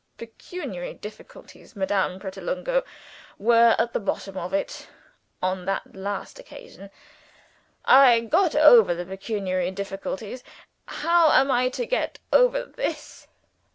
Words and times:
Pecuniary 0.17 0.95
difficulties, 0.95 1.75
Madame 1.75 2.19
Pratolungo, 2.19 2.81
were 3.37 3.75
at 3.77 3.93
the 3.93 3.99
bottom 3.99 4.35
of 4.35 4.51
it 4.51 4.87
on 5.43 5.65
that 5.65 5.95
last 5.95 6.39
occasion. 6.39 6.89
I 7.85 8.21
got 8.21 8.55
over 8.55 8.95
the 8.95 9.05
pecuniary 9.05 9.69
difficulties. 9.69 10.43
How 10.87 11.29
am 11.31 11.51
I 11.51 11.69
to 11.69 11.85
get 11.85 12.17
over 12.33 12.65
this? 12.65 13.27